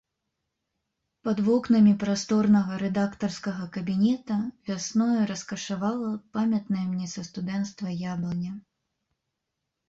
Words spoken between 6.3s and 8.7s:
памятная мне са студэнцтва яблыня.